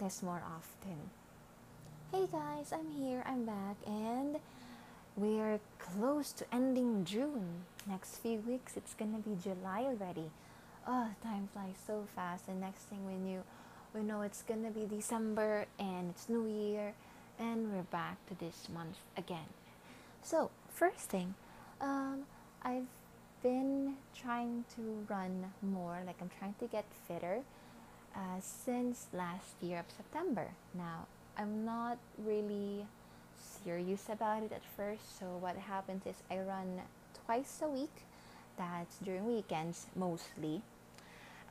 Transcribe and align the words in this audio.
this 0.00 0.22
more 0.22 0.42
often. 0.56 0.96
Hey 2.10 2.26
guys, 2.32 2.72
I'm 2.72 2.90
here, 2.90 3.22
I'm 3.26 3.44
back, 3.44 3.76
and 3.86 4.38
we're 5.14 5.60
close 5.78 6.32
to 6.32 6.46
ending 6.50 7.04
June. 7.04 7.66
Next 7.86 8.16
few 8.16 8.38
weeks, 8.38 8.78
it's 8.78 8.94
gonna 8.94 9.18
be 9.18 9.36
July 9.42 9.82
already. 9.82 10.30
Oh, 10.88 11.08
time 11.22 11.50
flies 11.52 11.76
so 11.86 12.06
fast, 12.16 12.48
and 12.48 12.62
next 12.62 12.84
thing 12.84 13.06
we 13.06 13.12
knew, 13.12 13.42
we 13.94 14.00
know 14.00 14.22
it's 14.22 14.40
gonna 14.42 14.70
be 14.70 14.86
December 14.86 15.66
and 15.78 16.08
it's 16.08 16.30
New 16.30 16.46
Year, 16.46 16.94
and 17.38 17.70
we're 17.70 17.82
back 17.82 18.16
to 18.28 18.34
this 18.34 18.68
month 18.72 18.96
again. 19.18 19.52
So, 20.22 20.50
first 20.72 21.10
thing, 21.10 21.34
um, 21.78 22.22
I've 22.62 22.88
been 23.42 23.96
trying 24.16 24.64
to 24.76 25.04
run 25.10 25.52
more, 25.60 26.00
like 26.06 26.16
I'm 26.22 26.30
trying 26.38 26.54
to 26.60 26.66
get 26.66 26.86
fitter 27.06 27.42
uh, 28.14 28.40
since 28.40 29.06
last 29.12 29.54
year 29.60 29.78
of 29.80 29.86
September. 29.96 30.48
Now, 30.74 31.06
I'm 31.36 31.64
not 31.64 31.98
really 32.18 32.86
serious 33.36 34.08
about 34.08 34.42
it 34.42 34.52
at 34.52 34.62
first, 34.76 35.18
so 35.18 35.26
what 35.40 35.56
happens 35.56 36.06
is 36.06 36.16
I 36.30 36.38
run 36.40 36.80
twice 37.24 37.60
a 37.62 37.68
week. 37.68 38.04
That's 38.56 38.98
during 38.98 39.26
weekends 39.26 39.86
mostly. 39.96 40.62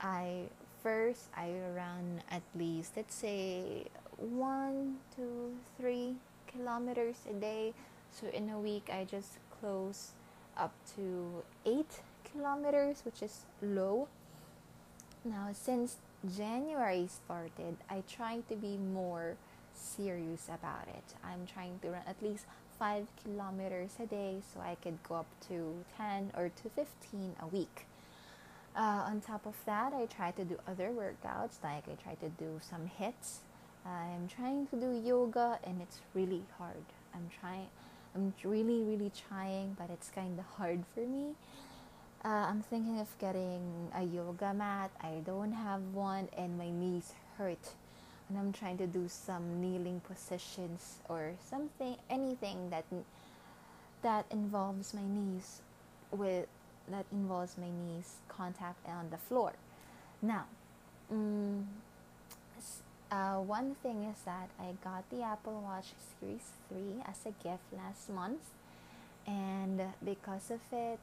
I 0.01 0.47
first 0.83 1.27
I 1.35 1.51
run 1.75 2.21
at 2.31 2.43
least 2.55 2.93
let's 2.95 3.15
say 3.15 3.85
one, 4.17 4.97
two, 5.15 5.55
three 5.77 6.15
kilometers 6.47 7.17
a 7.29 7.33
day. 7.33 7.73
So 8.11 8.27
in 8.27 8.49
a 8.49 8.59
week 8.59 8.89
I 8.91 9.05
just 9.05 9.39
close 9.59 10.11
up 10.57 10.73
to 10.95 11.44
eight 11.66 12.01
kilometers, 12.31 13.01
which 13.05 13.21
is 13.21 13.45
low. 13.61 14.07
Now 15.25 15.49
since 15.53 15.97
January 16.28 17.08
started, 17.08 17.78
I 17.89 18.03
try 18.12 18.42
to 18.50 18.56
be 18.56 18.78
more 18.78 19.38
serious 19.73 20.48
about 20.48 20.88
it. 20.88 21.16
I'm 21.23 21.45
trying 21.45 21.80
to 21.80 21.92
run 21.92 22.02
at 22.06 22.22
least 22.22 22.45
5 22.78 23.08
kilometers 23.23 23.92
a 24.02 24.06
day 24.06 24.42
so 24.53 24.59
I 24.59 24.75
could 24.75 25.02
go 25.08 25.16
up 25.16 25.28
to 25.47 25.86
10 25.97 26.31
or 26.36 26.50
to 26.50 26.70
15 26.70 27.36
a 27.42 27.47
week. 27.47 27.86
Uh, 28.75 29.08
on 29.08 29.22
top 29.22 29.45
of 29.45 29.56
that, 29.66 29.94
I 29.94 30.06
try 30.06 30.31
to 30.31 30.44
do 30.44 30.58
other 30.67 30.90
workouts, 30.90 31.64
like 31.64 31.84
I 31.88 31.95
try 32.03 32.16
to 32.16 32.30
do 32.30 32.59
some 32.62 32.92
HIITs. 33.00 33.40
I'm 33.86 34.28
trying 34.28 34.67
to 34.67 34.75
do 34.75 34.92
yoga 34.92 35.59
and 35.64 35.81
it's 35.81 36.00
really 36.14 36.44
hard. 36.58 36.84
I'm 37.14 37.30
trying, 37.40 37.67
I'm 38.14 38.34
really, 38.44 38.81
really 38.84 39.12
trying, 39.30 39.75
but 39.80 39.90
it's 39.90 40.09
kind 40.09 40.38
of 40.38 40.45
hard 40.58 40.84
for 40.94 41.02
me. 41.02 41.36
Uh, 42.23 42.48
I'm 42.50 42.62
thinking 42.62 43.00
of 43.00 43.08
getting 43.17 43.92
a 43.95 44.03
yoga 44.03 44.53
mat. 44.53 44.92
I 45.00 45.22
don't 45.25 45.53
have 45.53 45.81
one, 45.94 46.28
and 46.38 46.58
my 46.58 46.70
knees 46.70 47.14
hurt. 47.38 47.72
And 48.28 48.38
I'm 48.38 48.52
trying 48.52 48.78
to 48.80 48.88
do 48.88 49.08
some 49.08 49.62
kneeling 49.62 50.02
positions 50.02 50.97
or 51.08 51.31
something, 51.50 51.95
anything 52.09 52.70
that 52.72 52.84
that 54.02 54.25
involves 54.31 54.94
my 54.94 55.03
knees 55.03 55.62
with 56.12 56.47
that 56.90 57.06
involves 57.12 57.58
my 57.58 57.70
knees 57.70 58.17
contact 58.28 58.86
on 58.88 59.09
the 59.12 59.17
floor. 59.17 59.53
Now, 60.22 60.45
um, 61.09 61.67
uh, 63.09 63.38
one 63.38 63.75
thing 63.75 64.03
is 64.03 64.20
that 64.25 64.50
I 64.59 64.73
got 64.84 65.09
the 65.09 65.23
Apple 65.23 65.62
Watch 65.62 65.94
Series 66.20 66.52
3 66.67 67.03
as 67.08 67.25
a 67.25 67.31
gift 67.44 67.64
last 67.72 68.09
month, 68.09 68.44
and 69.25 69.81
because 70.03 70.52
of 70.52 70.59
it, 70.73 71.00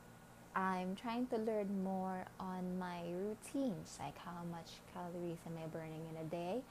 I'm 0.56 0.96
trying 0.96 1.26
to 1.26 1.36
learn 1.36 1.84
more 1.84 2.24
on 2.40 2.78
my 2.78 3.02
routines, 3.12 3.98
like 4.00 4.16
how 4.16 4.42
much 4.50 4.80
calories 4.94 5.36
am 5.46 5.52
I 5.62 5.66
burning 5.66 6.00
in 6.10 6.16
a 6.16 6.24
day, 6.24 6.62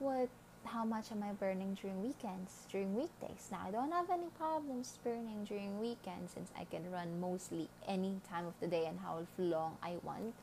what 0.00 0.28
how 0.64 0.84
much 0.84 1.12
am 1.12 1.22
I 1.22 1.32
burning 1.32 1.78
during 1.80 2.02
weekends, 2.02 2.66
during 2.70 2.94
weekdays. 2.94 3.48
Now 3.50 3.62
I 3.66 3.70
don't 3.70 3.92
have 3.92 4.10
any 4.10 4.26
problems 4.36 4.98
burning 5.04 5.44
during 5.44 5.80
weekends 5.80 6.32
since 6.34 6.50
I 6.58 6.64
can 6.64 6.90
run 6.90 7.20
mostly 7.20 7.68
any 7.86 8.20
time 8.28 8.46
of 8.46 8.54
the 8.60 8.66
day 8.66 8.86
and 8.86 8.98
how 8.98 9.24
long 9.38 9.78
I 9.80 9.94
want. 10.02 10.34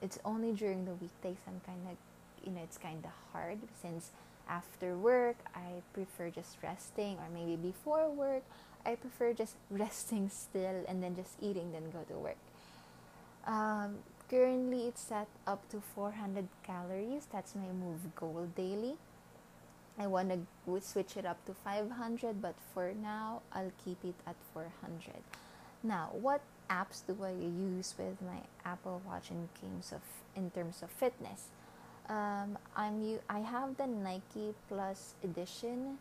It's 0.00 0.18
only 0.24 0.52
during 0.52 0.84
the 0.84 0.94
weekdays 0.94 1.42
I'm 1.46 1.60
kind 1.66 1.80
of 1.90 1.96
you 2.46 2.52
know 2.52 2.62
it's 2.62 2.78
kind 2.78 3.04
of 3.04 3.10
hard 3.32 3.58
since 3.82 4.12
after 4.48 4.96
work 4.96 5.36
I 5.56 5.82
prefer 5.92 6.30
just 6.30 6.56
resting 6.62 7.16
or 7.16 7.26
maybe 7.34 7.56
before 7.56 8.08
work 8.08 8.44
I 8.84 8.94
prefer 8.94 9.32
just 9.32 9.56
resting 9.70 10.28
still 10.28 10.84
and 10.88 11.02
then 11.02 11.16
just 11.16 11.36
eating, 11.40 11.72
then 11.72 11.90
go 11.90 12.02
to 12.08 12.14
work. 12.14 12.36
Um, 13.46 13.98
currently, 14.28 14.88
it's 14.88 15.00
set 15.00 15.28
up 15.46 15.68
to 15.70 15.80
400 15.80 16.48
calories. 16.62 17.26
That's 17.32 17.54
my 17.54 17.72
move 17.72 18.14
goal 18.14 18.48
daily. 18.54 18.96
I 19.98 20.06
want 20.06 20.30
to 20.30 20.80
switch 20.80 21.16
it 21.16 21.26
up 21.26 21.44
to 21.46 21.54
500, 21.54 22.40
but 22.40 22.54
for 22.72 22.92
now, 22.94 23.42
I'll 23.52 23.72
keep 23.84 24.04
it 24.04 24.14
at 24.26 24.36
400. 24.54 25.22
Now, 25.82 26.10
what 26.12 26.40
apps 26.70 27.02
do 27.06 27.16
I 27.24 27.30
use 27.30 27.94
with 27.98 28.20
my 28.22 28.42
Apple 28.64 29.00
Watch 29.06 29.30
in 29.30 29.48
terms 29.60 29.92
of 29.92 30.02
in 30.36 30.50
terms 30.50 30.82
of 30.82 30.90
fitness? 30.90 31.48
Um, 32.08 32.58
I'm 32.76 33.18
I 33.28 33.40
have 33.40 33.76
the 33.76 33.86
Nike 33.86 34.54
Plus 34.68 35.14
edition 35.24 35.98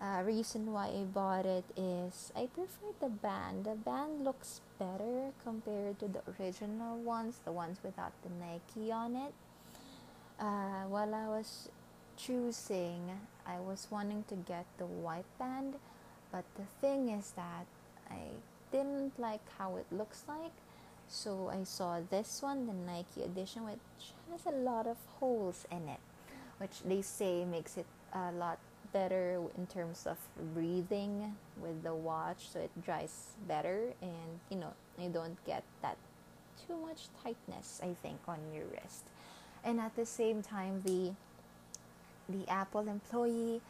uh, 0.00 0.22
reason 0.22 0.72
why 0.72 0.86
I 0.86 1.02
bought 1.02 1.44
it 1.44 1.64
is 1.76 2.32
I 2.36 2.46
prefer 2.46 2.94
the 3.00 3.08
band. 3.08 3.64
The 3.64 3.74
band 3.74 4.24
looks 4.24 4.60
better 4.78 5.32
compared 5.42 5.98
to 6.00 6.08
the 6.08 6.22
original 6.38 6.98
ones, 6.98 7.40
the 7.44 7.52
ones 7.52 7.78
without 7.82 8.12
the 8.22 8.30
Nike 8.30 8.92
on 8.92 9.16
it. 9.16 9.32
Uh, 10.38 10.84
while 10.86 11.14
I 11.14 11.26
was 11.26 11.68
choosing, 12.16 13.10
I 13.44 13.58
was 13.58 13.88
wanting 13.90 14.24
to 14.28 14.36
get 14.36 14.66
the 14.78 14.86
white 14.86 15.26
band, 15.38 15.74
but 16.30 16.44
the 16.54 16.66
thing 16.80 17.08
is 17.08 17.32
that 17.32 17.66
I 18.08 18.38
didn't 18.70 19.18
like 19.18 19.42
how 19.58 19.76
it 19.76 19.86
looks 19.90 20.22
like. 20.28 20.52
So 21.08 21.50
I 21.52 21.64
saw 21.64 22.00
this 22.08 22.42
one, 22.42 22.66
the 22.66 22.72
Nike 22.72 23.22
edition, 23.24 23.64
which 23.64 24.12
has 24.30 24.46
a 24.46 24.56
lot 24.56 24.86
of 24.86 24.98
holes 25.18 25.66
in 25.72 25.88
it, 25.88 26.00
which 26.58 26.82
they 26.84 27.02
say 27.02 27.44
makes 27.44 27.76
it 27.76 27.86
a 28.12 28.30
lot 28.30 28.58
better 28.92 29.40
in 29.56 29.66
terms 29.66 30.06
of 30.06 30.16
breathing 30.54 31.34
with 31.60 31.82
the 31.82 31.94
watch 31.94 32.48
so 32.52 32.60
it 32.60 32.70
dries 32.84 33.36
better 33.46 33.92
and 34.02 34.40
you 34.50 34.56
know 34.56 34.72
you 34.98 35.08
don't 35.08 35.36
get 35.44 35.62
that 35.82 35.96
too 36.66 36.76
much 36.76 37.08
tightness 37.22 37.80
i 37.82 37.94
think 38.02 38.18
on 38.26 38.38
your 38.54 38.64
wrist. 38.64 39.04
And 39.64 39.80
at 39.80 39.96
the 39.96 40.06
same 40.06 40.42
time 40.42 40.82
the 40.84 41.12
the 42.28 42.48
apple 42.48 42.88
employee 42.88 43.60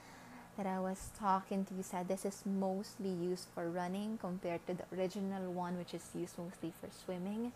that 0.57 0.67
i 0.67 0.79
was 0.79 1.11
talking 1.19 1.65
to 1.65 1.83
said 1.83 2.09
this 2.09 2.25
is 2.25 2.43
mostly 2.45 3.11
used 3.11 3.47
for 3.55 3.69
running 3.71 4.19
compared 4.19 4.67
to 4.67 4.75
the 4.75 4.85
original 4.97 5.53
one 5.53 5.79
which 5.79 5.95
is 5.95 6.05
used 6.15 6.39
mostly 6.39 6.73
for 6.81 6.89
swimming. 7.05 7.53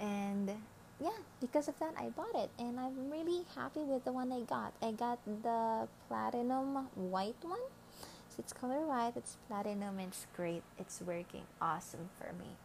And 0.00 0.50
yeah, 1.02 1.16
because 1.40 1.68
of 1.68 1.78
that, 1.78 1.94
I 1.96 2.10
bought 2.10 2.34
it, 2.34 2.50
and 2.58 2.78
I'm 2.78 3.10
really 3.10 3.44
happy 3.56 3.80
with 3.80 4.04
the 4.04 4.12
one 4.12 4.30
I 4.32 4.40
got. 4.40 4.74
I 4.82 4.92
got 4.92 5.18
the 5.24 5.88
platinum 6.08 6.88
white 6.94 7.36
one. 7.42 7.60
So 8.28 8.36
it's 8.38 8.52
color 8.52 8.86
white, 8.86 9.14
it's 9.16 9.36
platinum, 9.48 9.98
it's 9.98 10.26
great. 10.36 10.62
It's 10.78 11.00
working 11.00 11.44
awesome 11.60 12.10
for 12.18 12.32
me. 12.34 12.56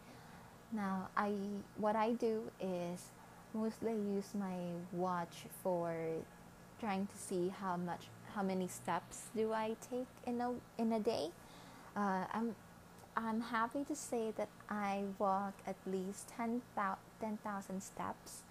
Now, 0.72 1.10
I 1.16 1.34
what 1.78 1.96
I 1.96 2.12
do 2.12 2.52
is 2.60 3.12
mostly 3.54 3.94
use 3.94 4.34
my 4.38 4.58
watch 4.92 5.46
for 5.64 5.96
trying 6.80 7.08
to 7.08 7.18
see 7.18 7.54
how 7.62 7.78
much 7.78 8.08
how 8.36 8.44
many 8.44 8.68
steps 8.68 9.30
do 9.36 9.54
I 9.54 9.76
take 9.90 10.08
in 10.28 10.42
a 10.42 10.54
in 10.78 10.92
a 10.92 11.00
day. 11.00 11.30
Uh, 11.96 12.26
I'm 12.34 12.56
I'm 13.18 13.40
happy 13.40 13.86
to 13.86 13.96
say 13.96 14.34
that 14.36 14.50
I 14.70 15.04
walk 15.20 15.54
at 15.66 15.78
least 15.86 16.28
10,000 16.36 16.98
10, 17.22 17.82
steps. 17.82 18.44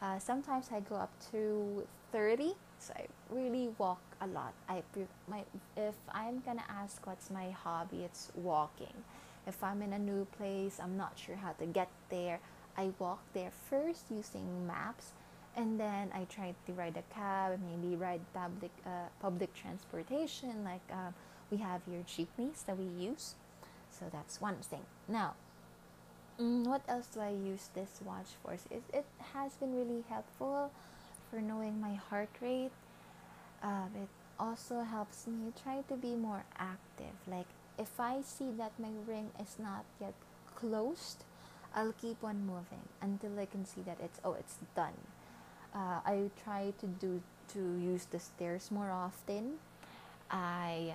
Uh, 0.00 0.18
sometimes 0.18 0.70
I 0.72 0.80
go 0.80 0.96
up 0.96 1.12
to 1.32 1.86
30, 2.12 2.54
so 2.78 2.94
I 2.96 3.06
really 3.30 3.68
walk 3.76 4.00
a 4.22 4.26
lot. 4.26 4.54
I 4.70 4.82
my 5.28 5.44
if 5.76 5.94
I'm 6.14 6.40
gonna 6.40 6.64
ask 6.68 7.06
what's 7.06 7.30
my 7.30 7.50
hobby, 7.50 8.04
it's 8.04 8.32
walking. 8.34 9.04
If 9.46 9.62
I'm 9.62 9.82
in 9.82 9.92
a 9.92 9.98
new 9.98 10.26
place, 10.38 10.80
I'm 10.82 10.96
not 10.96 11.18
sure 11.18 11.36
how 11.36 11.52
to 11.52 11.66
get 11.66 11.90
there. 12.08 12.40
I 12.76 12.92
walk 12.98 13.20
there 13.34 13.52
first 13.68 14.04
using 14.10 14.66
maps, 14.66 15.12
and 15.56 15.78
then 15.78 16.10
I 16.14 16.24
try 16.24 16.54
to 16.66 16.72
ride 16.72 16.96
a 16.96 17.14
cab, 17.14 17.60
maybe 17.68 17.96
ride 17.96 18.20
public 18.32 18.72
uh, 18.86 19.08
public 19.20 19.52
transportation. 19.54 20.64
Like 20.64 20.88
uh, 20.90 21.12
we 21.50 21.58
have 21.58 21.82
your 21.86 22.02
jeepneys 22.06 22.64
that 22.66 22.78
we 22.78 22.86
use 22.86 23.34
so 23.98 24.06
that's 24.12 24.40
one 24.40 24.56
thing. 24.56 24.84
Now, 25.08 25.34
mm, 26.40 26.66
what 26.66 26.82
else 26.88 27.06
do 27.06 27.20
I 27.20 27.30
use 27.30 27.70
this 27.74 28.00
watch 28.04 28.36
for? 28.42 28.54
It, 28.70 28.82
it 28.92 29.06
has 29.32 29.52
been 29.54 29.74
really 29.74 30.04
helpful 30.08 30.70
for 31.30 31.40
knowing 31.40 31.80
my 31.80 31.94
heart 31.94 32.30
rate. 32.40 32.70
Um, 33.62 33.90
it 33.94 34.08
also 34.38 34.82
helps 34.82 35.26
me 35.26 35.52
try 35.62 35.82
to 35.88 35.96
be 35.96 36.14
more 36.14 36.44
active. 36.58 37.16
Like 37.26 37.46
if 37.78 37.98
I 37.98 38.22
see 38.22 38.50
that 38.58 38.72
my 38.78 38.92
ring 39.06 39.30
is 39.40 39.56
not 39.58 39.84
yet 40.00 40.14
closed, 40.54 41.24
I'll 41.74 41.92
keep 41.92 42.22
on 42.24 42.46
moving 42.46 42.88
until 43.02 43.38
I 43.38 43.46
can 43.46 43.64
see 43.64 43.82
that 43.82 43.98
it's 44.02 44.20
oh 44.24 44.34
it's 44.34 44.56
done. 44.74 44.96
Uh, 45.74 46.00
I 46.04 46.30
try 46.42 46.72
to 46.80 46.86
do 46.86 47.22
to 47.52 47.58
use 47.58 48.06
the 48.06 48.18
stairs 48.18 48.70
more 48.70 48.90
often. 48.90 49.54
I 50.30 50.94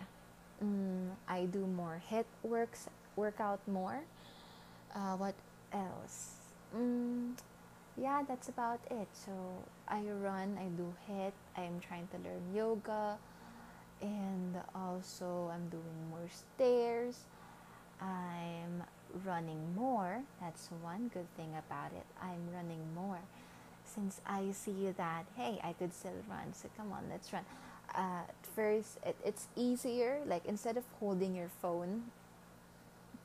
mm, 0.64 1.10
I 1.28 1.46
do 1.46 1.66
more 1.68 2.02
HIIT 2.10 2.26
works 2.44 2.88
workout 3.16 3.60
more. 3.68 4.02
Uh, 4.96 5.16
what 5.18 5.36
else? 5.74 6.36
Mm, 6.76 7.34
yeah, 7.98 8.24
that's 8.28 8.50
about 8.50 8.80
it. 8.90 9.08
So 9.14 9.32
I 9.88 10.02
run, 10.02 10.58
I 10.60 10.68
do 10.78 10.94
HIIT. 11.10 11.34
I'm 11.58 11.80
trying 11.80 12.08
to 12.12 12.18
learn 12.18 12.42
yoga, 12.56 13.18
and 14.02 14.56
also 14.76 15.52
I'm 15.54 15.68
doing 15.70 16.10
more 16.10 16.30
stairs. 16.30 17.20
I'm 18.02 18.84
running 19.26 19.76
more. 19.76 20.24
That's 20.42 20.70
one 20.82 21.10
good 21.14 21.28
thing 21.38 21.54
about 21.58 21.92
it. 21.92 22.06
I'm 22.22 22.42
running 22.54 22.82
more 22.96 23.20
since 23.84 24.22
I 24.26 24.52
see 24.52 24.92
that 24.98 25.26
hey, 25.36 25.60
I 25.64 25.74
could 25.74 25.94
still 25.94 26.18
run. 26.30 26.54
So 26.54 26.70
come 26.78 26.92
on, 26.92 27.04
let's 27.10 27.32
run. 27.34 27.44
Uh, 27.94 28.24
first, 28.56 28.98
it, 29.06 29.16
it's 29.26 29.48
easier. 29.56 30.20
Like 30.26 30.46
instead 30.46 30.78
of 30.78 30.84
holding 31.00 31.36
your 31.36 31.50
phone, 31.62 32.04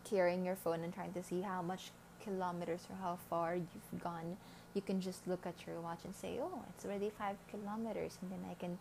carrying 0.05 0.45
your 0.45 0.57
phone 0.57 0.83
and 0.83 0.93
trying 0.93 1.13
to 1.13 1.23
see 1.23 1.43
how 1.43 1.63
much 1.63 1.91
kilometers 2.23 2.81
or 2.91 2.97
how 3.01 3.19
far 3.31 3.55
you've 3.55 4.03
gone, 4.03 4.37
you 4.75 4.83
can 4.83 5.01
just 5.01 5.27
look 5.27 5.47
at 5.47 5.55
your 5.67 5.81
watch 5.81 6.01
and 6.05 6.15
say, 6.15 6.39
oh, 6.41 6.63
it's 6.71 6.85
already 6.85 7.11
five 7.19 7.37
kilometers, 7.51 8.19
and 8.21 8.31
then 8.31 8.41
I 8.51 8.55
can, 8.55 8.79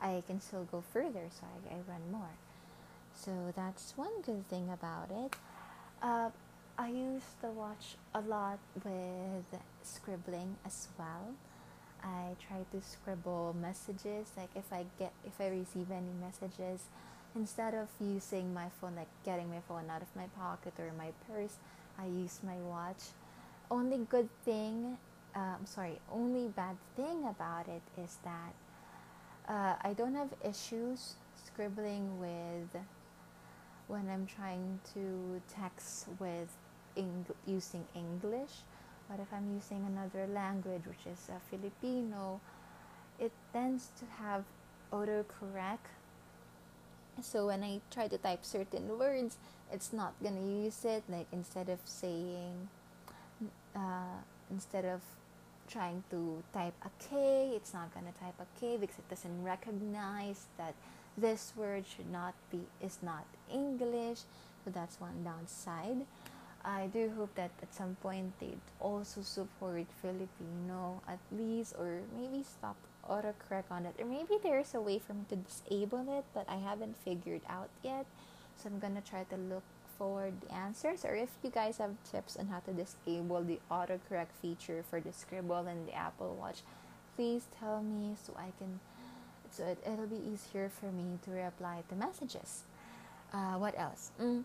I 0.00 0.22
can 0.26 0.40
still 0.40 0.66
go 0.70 0.82
further. 0.92 1.26
So 1.30 1.46
I, 1.46 1.74
I 1.74 1.78
run 1.88 2.02
more. 2.10 2.34
So 3.14 3.30
that's 3.56 3.94
one 3.96 4.20
good 4.22 4.48
thing 4.48 4.68
about 4.70 5.10
it. 5.10 5.34
Uh, 6.02 6.30
I 6.76 6.88
use 6.90 7.22
the 7.42 7.48
watch 7.48 7.96
a 8.14 8.20
lot 8.20 8.58
with 8.84 9.60
scribbling 9.82 10.56
as 10.64 10.88
well. 10.98 11.34
I 12.02 12.36
try 12.46 12.64
to 12.72 12.86
scribble 12.86 13.54
messages 13.60 14.28
like 14.36 14.50
if 14.54 14.72
I 14.72 14.86
get 14.98 15.12
if 15.24 15.40
I 15.40 15.48
receive 15.48 15.90
any 15.90 16.12
messages 16.20 16.84
instead 17.34 17.74
of 17.74 17.88
using 18.00 18.54
my 18.54 18.68
phone 18.80 18.96
like 18.96 19.08
getting 19.24 19.50
my 19.50 19.60
phone 19.68 19.90
out 19.90 20.02
of 20.02 20.08
my 20.16 20.26
pocket 20.38 20.74
or 20.78 20.92
my 20.96 21.12
purse 21.28 21.56
I 21.98 22.06
use 22.06 22.40
my 22.42 22.56
watch. 22.56 23.02
Only 23.70 23.98
good 24.08 24.28
thing 24.44 24.96
uh, 25.34 25.56
I'm 25.58 25.66
sorry 25.66 25.98
only 26.12 26.48
bad 26.48 26.76
thing 26.96 27.24
about 27.24 27.68
it 27.68 27.82
is 28.00 28.18
that 28.24 28.54
uh, 29.48 29.74
I 29.82 29.94
don't 29.94 30.14
have 30.14 30.30
issues 30.44 31.14
scribbling 31.44 32.20
with 32.20 32.82
when 33.88 34.08
I'm 34.10 34.26
trying 34.26 34.80
to 34.94 35.40
text 35.48 36.06
with 36.18 36.48
Eng- 36.96 37.26
using 37.46 37.84
English 37.94 38.62
but 39.08 39.20
if 39.20 39.32
I'm 39.32 39.54
using 39.54 39.84
another 39.86 40.26
language, 40.32 40.82
which 40.86 41.06
is 41.10 41.28
uh, 41.30 41.38
Filipino, 41.50 42.40
it 43.18 43.32
tends 43.52 43.90
to 43.98 44.04
have 44.22 44.44
autocorrect. 44.92 45.88
So 47.22 47.46
when 47.46 47.64
I 47.64 47.80
try 47.90 48.06
to 48.08 48.18
type 48.18 48.44
certain 48.44 48.98
words, 48.98 49.38
it's 49.72 49.92
not 49.92 50.12
gonna 50.22 50.44
use 50.44 50.84
it. 50.84 51.02
Like 51.08 51.26
instead 51.32 51.68
of 51.68 51.80
saying, 51.84 52.68
uh, 53.74 54.22
instead 54.50 54.84
of 54.84 55.00
trying 55.68 56.04
to 56.10 56.42
type 56.52 56.74
a 56.82 56.90
K, 57.02 57.52
it's 57.54 57.74
not 57.74 57.92
gonna 57.94 58.12
type 58.20 58.38
a 58.40 58.60
K 58.60 58.76
because 58.76 58.98
it 58.98 59.08
doesn't 59.08 59.42
recognize 59.42 60.46
that 60.56 60.74
this 61.16 61.52
word 61.56 61.84
should 61.86 62.10
not 62.10 62.34
be 62.50 62.60
is 62.80 62.98
not 63.02 63.24
English. 63.52 64.20
So 64.64 64.70
that's 64.70 65.00
one 65.00 65.24
downside. 65.24 66.06
I 66.64 66.86
do 66.86 67.10
hope 67.16 67.34
that 67.36 67.50
at 67.62 67.74
some 67.74 67.96
point 68.02 68.38
they'd 68.40 68.60
also 68.80 69.22
support 69.22 69.86
Filipino 70.02 71.00
at 71.08 71.20
least, 71.32 71.74
or 71.78 72.00
maybe 72.18 72.42
stop 72.42 72.76
autocorrect 73.08 73.70
on 73.70 73.86
it, 73.86 73.94
or 73.98 74.04
maybe 74.04 74.36
there's 74.42 74.74
a 74.74 74.80
way 74.80 74.98
for 74.98 75.14
me 75.14 75.24
to 75.30 75.36
disable 75.36 76.18
it, 76.18 76.24
but 76.34 76.44
I 76.48 76.56
haven't 76.56 76.96
figured 76.96 77.42
out 77.48 77.70
yet. 77.82 78.06
So 78.56 78.68
I'm 78.68 78.78
gonna 78.78 79.00
try 79.00 79.24
to 79.24 79.36
look 79.36 79.62
for 79.96 80.30
the 80.40 80.52
answers, 80.54 81.04
or 81.04 81.14
if 81.14 81.30
you 81.42 81.50
guys 81.50 81.78
have 81.78 81.94
tips 82.10 82.36
on 82.36 82.46
how 82.48 82.60
to 82.60 82.72
disable 82.72 83.42
the 83.42 83.60
autocorrect 83.70 84.34
feature 84.40 84.84
for 84.88 85.00
the 85.00 85.12
Scribble 85.12 85.66
and 85.66 85.88
the 85.88 85.94
Apple 85.94 86.36
Watch, 86.38 86.62
please 87.16 87.46
tell 87.58 87.82
me 87.82 88.14
so 88.22 88.34
I 88.36 88.52
can. 88.58 88.80
So 89.50 89.64
it, 89.64 89.78
it'll 89.86 90.06
be 90.06 90.20
easier 90.30 90.68
for 90.68 90.92
me 90.92 91.18
to 91.24 91.30
reply 91.30 91.82
to 91.88 91.94
messages. 91.94 92.64
Uh, 93.32 93.54
what 93.54 93.74
else? 93.78 94.10
Mm, 94.20 94.44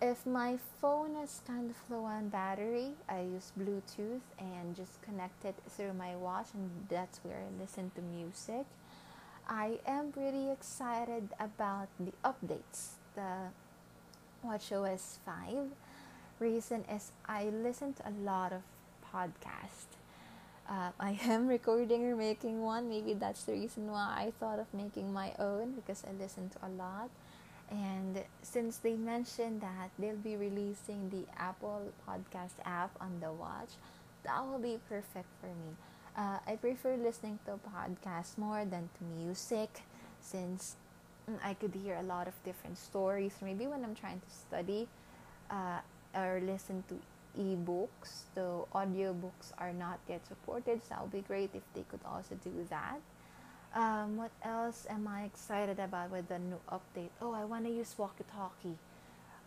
if 0.00 0.24
my 0.24 0.56
phone 0.80 1.14
is 1.16 1.42
kind 1.46 1.70
of 1.70 1.76
low 1.90 2.04
on 2.04 2.30
battery, 2.30 2.92
I 3.08 3.20
use 3.20 3.52
Bluetooth 3.58 4.20
and 4.38 4.74
just 4.74 5.02
connect 5.02 5.44
it 5.44 5.54
through 5.68 5.92
my 5.92 6.16
watch, 6.16 6.48
and 6.54 6.70
that's 6.88 7.18
where 7.18 7.36
I 7.36 7.60
listen 7.60 7.90
to 7.96 8.00
music. 8.00 8.64
I 9.48 9.78
am 9.86 10.12
pretty 10.12 10.50
excited 10.50 11.28
about 11.38 11.88
the 11.98 12.12
updates. 12.24 12.96
The 13.14 13.50
WatchOS 14.44 15.18
5 15.26 15.68
reason 16.38 16.84
is 16.90 17.12
I 17.26 17.44
listen 17.44 17.92
to 17.94 18.08
a 18.08 18.14
lot 18.24 18.52
of 18.52 18.62
podcasts. 19.12 19.98
Uh, 20.68 20.90
I 21.00 21.18
am 21.24 21.46
recording 21.46 22.06
or 22.06 22.16
making 22.16 22.62
one. 22.62 22.88
Maybe 22.88 23.12
that's 23.12 23.44
the 23.44 23.52
reason 23.52 23.90
why 23.90 24.14
I 24.16 24.32
thought 24.40 24.58
of 24.58 24.72
making 24.72 25.12
my 25.12 25.32
own 25.38 25.72
because 25.72 26.04
I 26.08 26.12
listen 26.18 26.48
to 26.50 26.66
a 26.66 26.70
lot. 26.70 27.10
And 27.70 28.24
since 28.42 28.78
they 28.78 28.94
mentioned 28.94 29.60
that 29.60 29.90
they'll 29.98 30.16
be 30.16 30.36
releasing 30.36 31.08
the 31.10 31.24
Apple 31.38 31.92
Podcast 32.08 32.58
app 32.64 32.90
on 33.00 33.20
the 33.20 33.32
watch, 33.32 33.70
that 34.24 34.44
will 34.44 34.58
be 34.58 34.78
perfect 34.88 35.28
for 35.40 35.46
me. 35.46 35.76
Uh, 36.16 36.38
I 36.46 36.56
prefer 36.56 36.96
listening 36.96 37.38
to 37.46 37.58
podcasts 37.70 38.36
more 38.36 38.64
than 38.64 38.88
to 38.98 39.04
music 39.04 39.82
since 40.20 40.76
mm, 41.30 41.38
I 41.44 41.54
could 41.54 41.74
hear 41.74 41.96
a 41.96 42.02
lot 42.02 42.26
of 42.26 42.34
different 42.44 42.76
stories. 42.76 43.34
Maybe 43.40 43.66
when 43.66 43.84
I'm 43.84 43.94
trying 43.94 44.20
to 44.20 44.30
study 44.30 44.88
uh, 45.50 45.78
or 46.14 46.40
listen 46.44 46.82
to 46.88 46.96
ebooks, 47.40 48.24
the 48.34 48.64
audiobooks 48.74 49.52
are 49.58 49.72
not 49.72 50.00
yet 50.08 50.26
supported, 50.26 50.82
so 50.82 50.88
that 50.90 51.02
would 51.02 51.12
be 51.12 51.20
great 51.20 51.50
if 51.54 51.62
they 51.74 51.84
could 51.88 52.00
also 52.04 52.34
do 52.42 52.66
that. 52.68 52.98
Um, 53.72 54.16
what 54.16 54.32
else 54.42 54.84
am 54.90 55.06
I 55.06 55.22
excited 55.22 55.78
about 55.78 56.10
with 56.10 56.28
the 56.28 56.40
new 56.40 56.58
update? 56.68 57.10
Oh, 57.22 57.32
I 57.32 57.44
want 57.44 57.66
to 57.66 57.70
use 57.70 57.94
walkie 57.96 58.24
talkie. 58.34 58.76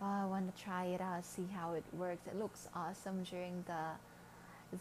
Oh, 0.02 0.06
I 0.06 0.26
want 0.26 0.56
to 0.56 0.64
try 0.64 0.86
it 0.86 1.02
out, 1.02 1.26
see 1.26 1.48
how 1.54 1.74
it 1.74 1.84
works. 1.92 2.26
It 2.28 2.40
looks 2.40 2.70
awesome 2.74 3.24
during 3.24 3.66
the 3.68 4.00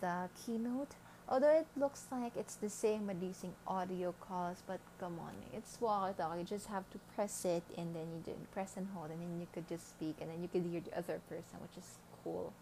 the 0.00 0.28
keynote. 0.47 0.95
Although 1.28 1.59
it 1.59 1.67
looks 1.76 2.07
like 2.11 2.37
it's 2.37 2.55
the 2.55 2.71
same 2.71 3.09
with 3.09 3.23
using 3.23 3.52
audio 3.67 4.14
calls, 4.21 4.62
but 4.67 4.81
come 5.00 5.19
on, 5.19 5.33
it's 5.52 5.76
walkie 5.81 6.14
talkie. 6.19 6.38
You 6.38 6.45
just 6.45 6.69
have 6.69 6.88
to 6.90 6.99
press 7.14 7.45
it 7.45 7.64
and 7.76 7.95
then 7.97 8.07
you 8.14 8.23
just 8.25 8.52
press 8.52 8.76
and 8.76 8.87
hold, 8.95 9.11
and 9.11 9.21
then 9.21 9.40
you 9.40 9.49
could 9.52 9.69
just 9.69 9.88
speak, 9.88 10.17
and 10.21 10.31
then 10.31 10.40
you 10.40 10.49
could 10.49 10.71
hear 10.71 10.81
the 10.81 10.97
other 10.97 11.21
person, 11.28 11.59
which 11.61 11.76
is 11.76 11.99
cool. 12.23 12.52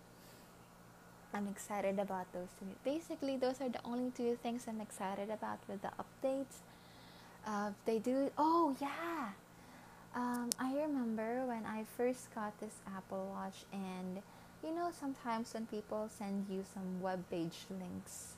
I'm 1.33 1.47
excited 1.47 1.99
about 1.99 2.33
those 2.33 2.49
two. 2.59 2.67
Basically, 2.85 3.37
those 3.37 3.61
are 3.61 3.69
the 3.69 3.81
only 3.85 4.11
two 4.11 4.37
things 4.43 4.65
I'm 4.69 4.81
excited 4.81 5.31
about 5.31 5.59
with 5.69 5.81
the 5.83 5.91
updates. 5.99 6.59
Uh, 7.47 7.71
they 7.85 7.99
do. 7.99 8.31
Oh 8.37 8.77
yeah. 8.81 9.31
Um, 10.15 10.51
I 10.59 10.75
remember 10.75 11.47
when 11.47 11.65
I 11.65 11.85
first 11.97 12.35
got 12.35 12.59
this 12.59 12.75
Apple 12.97 13.31
Watch, 13.33 13.65
and 13.73 14.21
you 14.65 14.75
know 14.75 14.91
sometimes 14.91 15.55
when 15.55 15.67
people 15.67 16.11
send 16.11 16.47
you 16.51 16.65
some 16.75 17.01
web 17.01 17.23
page 17.31 17.67
links, 17.71 18.35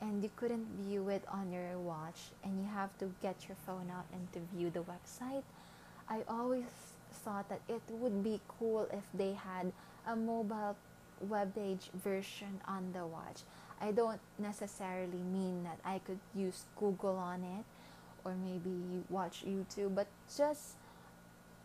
and 0.00 0.22
you 0.22 0.30
couldn't 0.36 0.66
view 0.84 1.08
it 1.08 1.24
on 1.28 1.50
your 1.50 1.78
watch, 1.78 2.36
and 2.44 2.60
you 2.60 2.68
have 2.68 2.96
to 2.98 3.10
get 3.22 3.48
your 3.48 3.56
phone 3.66 3.90
out 3.90 4.04
and 4.12 4.30
to 4.34 4.40
view 4.54 4.70
the 4.70 4.84
website. 4.84 5.42
I 6.08 6.20
always 6.28 6.68
thought 7.24 7.48
that 7.48 7.60
it 7.68 7.80
would 7.88 8.22
be 8.22 8.40
cool 8.46 8.86
if 8.92 9.04
they 9.14 9.32
had 9.32 9.72
a 10.06 10.14
mobile 10.14 10.76
web 11.20 11.54
page 11.54 11.90
version 11.94 12.60
on 12.66 12.92
the 12.92 13.06
watch. 13.06 13.42
I 13.80 13.92
don't 13.92 14.20
necessarily 14.38 15.18
mean 15.18 15.64
that 15.64 15.78
I 15.84 15.98
could 15.98 16.20
use 16.34 16.64
Google 16.78 17.16
on 17.16 17.42
it 17.42 17.64
or 18.24 18.34
maybe 18.34 19.04
watch 19.08 19.44
YouTube, 19.46 19.94
but 19.94 20.06
just 20.34 20.76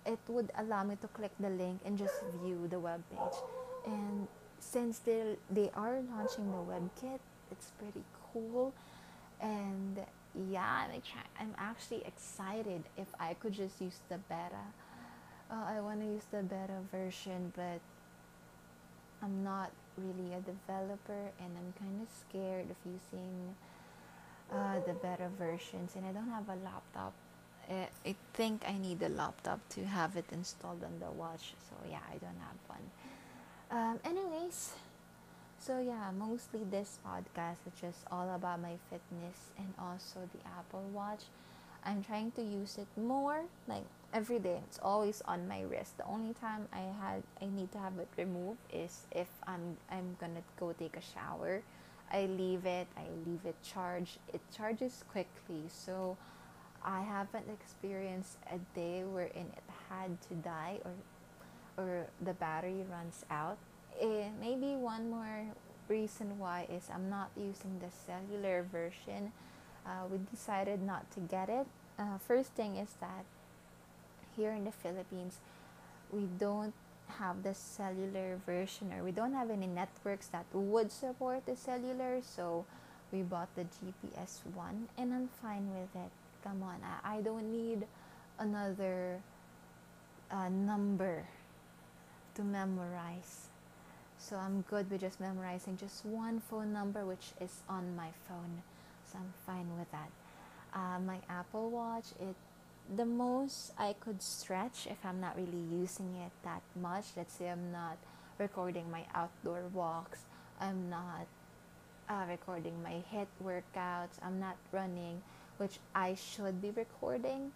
it 0.06 0.20
would 0.28 0.52
allow 0.58 0.84
me 0.84 0.96
to 1.02 1.08
click 1.08 1.32
the 1.40 1.50
link 1.50 1.80
and 1.86 1.98
just 1.98 2.16
view 2.44 2.68
the 2.70 2.80
web 2.80 3.02
page. 3.10 3.40
And 3.86 4.28
since 4.60 5.00
they 5.00 5.38
they 5.50 5.72
are 5.76 6.02
launching 6.16 6.52
the 6.52 6.58
WebKit, 6.58 7.20
it's 7.52 7.72
pretty 7.80 8.04
cool. 8.34 8.74
And 9.42 10.00
yeah, 10.50 10.86
I'm 10.86 11.02
I'm 11.40 11.56
actually 11.58 12.04
excited 12.06 12.84
if 12.98 13.08
I 13.20 13.34
could 13.36 13.54
just 13.54 13.82
use 13.82 14.00
the 14.10 14.18
beta. 14.30 14.66
Uh, 15.50 15.66
I 15.68 15.82
want 15.82 16.00
to 16.00 16.06
use 16.06 16.24
the 16.32 16.44
beta 16.44 16.80
version, 16.92 17.52
but 17.56 17.82
I'm 19.24 19.44
not 19.44 19.72
really 19.98 20.34
a 20.34 20.42
developer, 20.42 21.32
and 21.40 21.52
I'm 21.58 21.74
kind 21.80 22.02
of 22.02 22.08
scared 22.10 22.70
of 22.72 22.78
using 22.86 23.56
uh, 24.52 24.80
the 24.86 24.94
beta 24.94 25.30
versions 25.38 25.96
and 25.96 26.06
I 26.06 26.12
don't 26.12 26.30
have 26.30 26.50
a 26.50 26.56
laptop. 26.64 27.14
I 27.70 28.16
think 28.34 28.64
I 28.68 28.78
need 28.78 29.02
a 29.02 29.10
laptop 29.10 29.60
to 29.70 29.86
have 29.86 30.18
it 30.18 30.26
installed 30.32 30.84
on 30.84 31.00
the 31.00 31.10
watch. 31.12 31.54
So 31.70 31.76
yeah, 31.90 32.04
I 32.10 32.18
don't 32.18 32.40
have 32.40 32.60
one. 32.68 32.86
Um, 33.72 34.00
anyways, 34.04 34.74
So, 35.60 35.80
yeah, 35.80 36.10
mostly 36.18 36.64
this 36.64 36.98
podcast 37.06 37.62
is 37.68 37.74
just 37.80 38.00
all 38.12 38.34
about 38.36 38.62
my 38.62 38.78
fitness 38.90 39.54
and 39.58 39.74
also 39.78 40.28
the 40.34 40.42
Apple 40.58 40.84
Watch. 40.92 41.26
I'm 41.86 42.04
trying 42.04 42.32
to 42.32 42.42
use 42.42 42.78
it 42.78 42.88
more, 42.98 43.46
like 43.68 43.86
every 44.14 44.40
day. 44.40 44.60
It's 44.68 44.80
always 44.82 45.22
on 45.26 45.48
my 45.48 45.62
wrist. 45.62 45.98
The 45.98 46.06
only 46.06 46.34
time 46.34 46.68
I 46.74 46.92
had 47.00 47.24
I 47.42 47.46
need 47.46 47.72
to 47.74 47.80
have 47.80 47.98
it 48.00 48.10
removed 48.18 48.60
is 48.72 49.08
if 49.12 49.28
I'm 49.48 49.78
I'm 49.90 50.18
gonna 50.20 50.44
go 50.60 50.74
take 50.74 50.98
a 50.98 51.02
shower. 51.02 51.64
I 52.12 52.26
leave 52.26 52.66
it. 52.66 52.88
I 52.98 53.08
leave 53.26 53.46
it 53.46 53.56
charged. 53.64 54.20
It 54.34 54.42
charges 54.56 55.04
quickly, 55.12 55.64
so 55.70 56.18
I 56.84 57.02
haven't 57.02 57.48
experienced 57.50 58.38
a 58.52 58.60
day 58.76 59.04
wherein 59.04 59.48
it 59.56 59.64
had 59.90 60.22
to 60.28 60.34
die 60.36 60.80
or 60.84 60.92
or 61.78 62.08
the 62.22 62.34
battery 62.34 62.84
runs 62.90 63.26
out. 63.32 63.58
Eh, 64.00 64.28
maybe 64.40 64.76
one 64.76 65.10
more 65.10 65.46
reason 65.88 66.38
why 66.38 66.68
is 66.70 66.90
I'm 66.94 67.10
not 67.10 67.32
using 67.36 67.80
the 67.80 67.92
cellular 67.92 68.64
version. 68.64 69.32
Uh, 69.86 70.06
we 70.12 70.20
decided 70.30 70.82
not 70.82 71.10
to 71.12 71.20
get 71.20 71.50
it. 71.50 71.66
Uh, 71.98 72.18
first 72.18 72.54
thing 72.54 72.76
is 72.76 72.94
that 73.00 73.26
here 74.36 74.52
in 74.52 74.66
the 74.66 74.72
Philippines, 74.72 75.38
we 76.12 76.28
don't 76.38 76.74
have 77.20 77.44
the 77.44 77.54
cellular 77.54 78.40
version 78.46 78.92
or 78.94 79.04
we 79.04 79.12
don't 79.12 79.34
have 79.34 79.50
any 79.50 79.68
networks 79.68 80.28
that 80.28 80.46
would 80.54 80.92
support 80.92 81.46
the 81.46 81.56
cellular. 81.56 82.22
So 82.22 82.66
we 83.12 83.22
bought 83.22 83.54
the 83.56 83.64
GPS 83.64 84.40
one 84.54 84.88
and 84.98 85.14
I'm 85.14 85.30
fine 85.42 85.68
with 85.74 85.94
it. 85.96 86.12
Come 86.44 86.64
on, 86.64 86.80
I, 86.84 87.18
I 87.18 87.22
don't 87.22 87.52
need 87.52 87.86
another 88.40 89.20
uh, 90.32 90.50
number 90.50 91.26
to 92.36 92.42
memorize. 92.44 93.48
So 94.18 94.36
I'm 94.38 94.62
good 94.62 94.90
with 94.90 95.02
just 95.02 95.20
memorizing 95.20 95.78
just 95.78 96.06
one 96.06 96.40
phone 96.40 96.72
number, 96.72 97.06
which 97.06 97.32
is 97.40 97.62
on 97.68 97.96
my 97.96 98.10
phone. 98.28 98.62
So 99.12 99.18
I'm 99.18 99.34
fine 99.46 99.68
with 99.78 99.92
that. 99.92 100.10
Uh, 100.74 101.00
my 101.00 101.18
Apple 101.30 101.70
Watch, 101.70 102.06
it 102.20 102.36
the 102.96 103.06
most 103.06 103.72
I 103.78 103.94
could 103.94 104.22
stretch 104.22 104.88
if 104.90 104.98
I'm 105.06 105.22
not 105.22 105.38
really 105.38 105.64
using 105.72 106.16
it 106.16 106.32
that 106.44 106.62
much. 106.80 107.06
Let's 107.16 107.34
say 107.34 107.50
I'm 107.50 107.72
not 107.72 107.98
recording 108.38 108.90
my 108.92 109.06
outdoor 109.16 109.64
walks. 109.74 110.26
I'm 110.60 110.90
not 110.90 111.28
uh, 112.10 112.26
recording 112.28 112.82
my 112.84 113.04
HIIT 113.14 113.28
workouts. 113.44 114.20
I'm 114.22 114.40
not 114.40 114.58
running, 114.72 115.22
which 115.58 115.80
I 115.96 116.16
should 116.16 116.62
be 116.62 116.72
recording. 116.72 117.52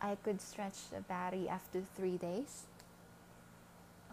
I 0.00 0.16
could 0.16 0.40
stretch 0.40 0.90
the 0.92 1.00
battery 1.00 1.48
after 1.48 1.82
three 1.96 2.16
days. 2.16 2.64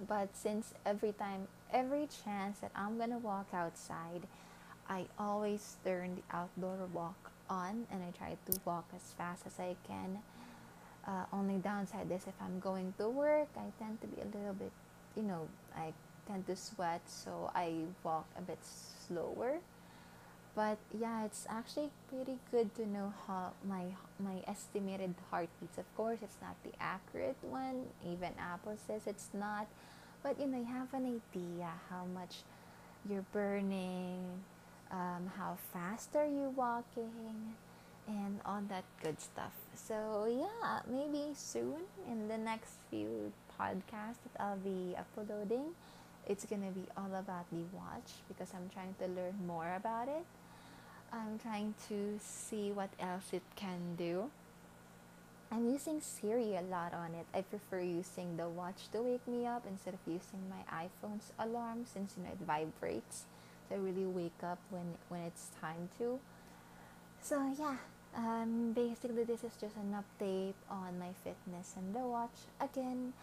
But 0.07 0.35
since 0.35 0.73
every 0.85 1.13
time, 1.13 1.47
every 1.71 2.07
chance 2.23 2.59
that 2.59 2.71
I'm 2.75 2.97
gonna 2.97 3.17
walk 3.17 3.47
outside, 3.53 4.27
I 4.89 5.05
always 5.17 5.77
turn 5.83 6.15
the 6.15 6.35
outdoor 6.35 6.87
walk 6.93 7.31
on 7.49 7.87
and 7.91 8.01
I 8.03 8.11
try 8.17 8.37
to 8.49 8.59
walk 8.65 8.85
as 8.95 9.13
fast 9.17 9.45
as 9.45 9.59
I 9.59 9.75
can. 9.87 10.19
Uh, 11.07 11.25
only 11.31 11.57
downside 11.57 12.11
is 12.11 12.25
if 12.27 12.33
I'm 12.41 12.59
going 12.59 12.93
to 12.97 13.09
work, 13.09 13.49
I 13.55 13.69
tend 13.77 14.01
to 14.01 14.07
be 14.07 14.21
a 14.21 14.25
little 14.25 14.53
bit, 14.53 14.71
you 15.15 15.23
know, 15.23 15.47
I 15.75 15.93
tend 16.27 16.47
to 16.47 16.55
sweat, 16.55 17.01
so 17.05 17.51
I 17.53 17.73
walk 18.03 18.25
a 18.37 18.41
bit 18.41 18.57
slower. 19.07 19.59
But 20.55 20.77
yeah, 20.97 21.25
it's 21.25 21.45
actually 21.49 21.89
pretty 22.07 22.37
good 22.49 22.73
to 22.75 22.87
know 22.87 23.13
how 23.27 23.51
my 23.67 23.91
my 24.17 24.41
estimated 24.47 25.13
heartbeats. 25.29 25.77
Of 25.77 25.85
course, 25.97 26.19
it's 26.23 26.37
not 26.41 26.55
the 26.63 26.71
accurate 26.79 27.35
one. 27.41 27.83
Even 28.07 28.31
Apple 28.39 28.77
says 28.87 29.01
it's 29.05 29.29
not. 29.33 29.67
But 30.23 30.39
you 30.39 30.47
know, 30.47 30.57
you 30.57 30.65
have 30.65 30.93
an 30.93 31.21
idea 31.21 31.69
how 31.89 32.05
much 32.05 32.47
you're 33.07 33.25
burning, 33.33 34.23
um, 34.91 35.31
how 35.37 35.57
fast 35.73 36.15
are 36.15 36.25
you 36.25 36.53
walking, 36.55 37.55
and 38.07 38.39
all 38.45 38.61
that 38.69 38.83
good 39.03 39.19
stuff. 39.19 39.53
So, 39.73 40.25
yeah, 40.29 40.81
maybe 40.89 41.33
soon 41.33 41.85
in 42.09 42.27
the 42.27 42.37
next 42.37 42.73
few 42.89 43.31
podcasts 43.59 44.21
that 44.23 44.39
I'll 44.39 44.57
be 44.57 44.95
uploading, 44.97 45.73
it's 46.27 46.45
gonna 46.45 46.71
be 46.71 46.85
all 46.97 47.13
about 47.15 47.49
the 47.51 47.63
watch 47.73 48.13
because 48.27 48.53
I'm 48.53 48.69
trying 48.73 48.95
to 48.99 49.07
learn 49.07 49.35
more 49.45 49.73
about 49.75 50.07
it. 50.07 50.25
I'm 51.13 51.39
trying 51.39 51.73
to 51.87 52.19
see 52.19 52.71
what 52.71 52.89
else 52.99 53.31
it 53.31 53.43
can 53.55 53.95
do. 53.97 54.29
I'm 55.51 55.69
using 55.69 56.01
Siri 56.01 56.55
a 56.55 56.61
lot 56.61 56.93
on 56.93 57.13
it. 57.13 57.25
I 57.33 57.41
prefer 57.41 57.79
using 57.79 58.35
the 58.37 58.49
watch 58.49 58.89
to 58.91 59.01
wake 59.01 59.27
me 59.27 59.45
up 59.45 59.63
instead 59.69 59.93
of 59.93 59.99
using 60.05 60.41
my 60.49 60.63
iPhone's 60.83 61.31
alarm 61.39 61.85
since 61.85 62.15
you 62.17 62.23
know 62.23 62.31
it 62.31 62.39
vibrates. 62.45 63.25
I 63.71 63.75
really 63.75 64.05
wake 64.05 64.43
up 64.43 64.59
when 64.69 64.95
when 65.09 65.21
it's 65.21 65.49
time 65.61 65.89
to. 65.97 66.19
So 67.21 67.41
yeah, 67.57 67.77
um, 68.15 68.71
basically, 68.73 69.23
this 69.23 69.43
is 69.43 69.53
just 69.59 69.75
an 69.75 69.95
update 69.97 70.53
on 70.69 70.99
my 70.99 71.11
fitness 71.23 71.73
and 71.75 71.93
the 71.93 71.99
watch. 71.99 72.47
Again, 72.61 73.13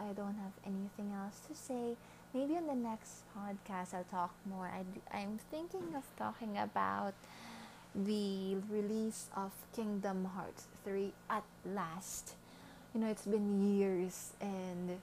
I 0.00 0.12
don't 0.14 0.34
have 0.34 0.56
anything 0.64 1.12
else 1.14 1.40
to 1.48 1.54
say. 1.54 1.96
Maybe 2.34 2.56
on 2.56 2.66
the 2.66 2.74
next 2.74 3.24
podcast, 3.36 3.94
I'll 3.94 4.08
talk 4.10 4.34
more. 4.48 4.66
I, 4.66 4.84
I'm 5.16 5.38
thinking 5.50 5.94
of 5.94 6.04
talking 6.16 6.56
about 6.56 7.14
the 7.94 8.56
release 8.70 9.28
of 9.36 9.52
Kingdom 9.76 10.24
Hearts 10.24 10.66
3 10.84 11.12
at 11.28 11.44
last. 11.66 12.34
You 12.94 13.02
know, 13.02 13.08
it's 13.08 13.26
been 13.26 13.76
years 13.76 14.32
and 14.40 14.98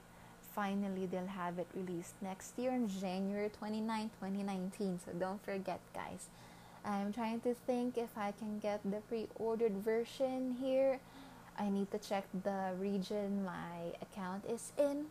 finally 0.60 1.06
they'll 1.06 1.26
have 1.26 1.58
it 1.58 1.66
released 1.74 2.12
next 2.20 2.58
year 2.58 2.70
on 2.72 2.86
January 2.86 3.48
29, 3.48 4.10
2019. 4.20 5.00
So 5.02 5.12
don't 5.18 5.42
forget, 5.42 5.80
guys. 5.94 6.28
I'm 6.84 7.14
trying 7.14 7.40
to 7.48 7.54
think 7.54 7.96
if 7.96 8.12
I 8.14 8.32
can 8.32 8.58
get 8.58 8.80
the 8.84 9.00
pre-ordered 9.08 9.76
version 9.80 10.56
here. 10.60 11.00
I 11.58 11.70
need 11.70 11.90
to 11.92 11.98
check 11.98 12.24
the 12.44 12.72
region 12.78 13.42
my 13.42 13.96
account 14.04 14.44
is 14.44 14.72
in. 14.76 15.06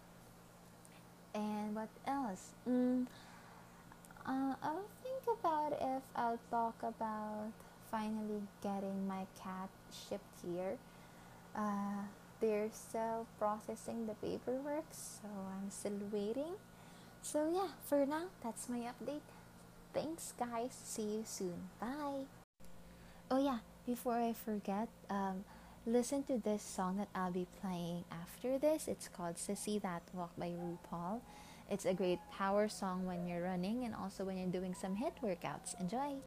And 1.34 1.74
what 1.74 1.90
else? 2.06 2.54
Mm, 2.70 3.08
uh, 4.28 4.54
I'll 4.62 4.90
think 5.02 5.24
about 5.40 5.74
if 5.82 6.04
I'll 6.16 6.40
talk 6.52 6.78
about 6.84 7.50
finally 7.90 8.42
getting 8.62 9.08
my 9.08 9.26
cat 9.42 9.70
shipped 9.90 10.46
here. 10.46 10.78
Uh, 11.56 12.06
they're 12.42 12.70
still 12.72 13.28
processing 13.38 14.08
the 14.08 14.16
paperwork, 14.16 14.86
so 14.92 15.28
I'm 15.28 15.70
still 15.70 16.00
waiting. 16.12 16.56
So, 17.22 17.50
yeah, 17.52 17.70
for 17.86 18.06
now, 18.06 18.26
that's 18.44 18.70
my 18.70 18.80
update. 18.80 19.26
Thanks, 19.94 20.34
guys. 20.40 20.72
See 20.84 21.02
you 21.02 21.24
soon. 21.26 21.70
Bye. 21.80 22.26
Oh, 23.30 23.44
yeah, 23.44 23.60
before 23.86 24.18
I 24.18 24.34
forget, 24.34 24.88
um, 25.10 25.44
listen 25.86 26.24
to 26.24 26.38
this 26.38 26.64
song 26.64 26.98
that 26.98 27.10
I'll 27.14 27.32
be 27.32 27.48
playing 27.62 28.06
after 28.12 28.58
this. 28.58 28.88
It's 28.88 29.08
called 29.08 29.36
Sissy 29.36 29.82
That 29.82 30.04
Walk 30.14 30.32
by 30.38 30.50
RuPaul. 30.50 31.22
It's 31.70 31.86
a 31.86 31.94
great 31.94 32.20
power 32.36 32.68
song 32.68 33.06
when 33.06 33.28
you're 33.28 33.44
running 33.44 33.84
and 33.84 33.94
also 33.94 34.24
when 34.24 34.38
you're 34.38 34.48
doing 34.48 34.74
some 34.74 34.96
HIIT 34.96 35.22
workouts. 35.22 35.80
Enjoy! 35.80 36.18